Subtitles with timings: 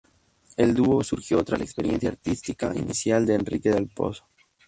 [0.57, 4.27] El dúo surgió tras la experiencia artística inicial de Enrique del Pozo.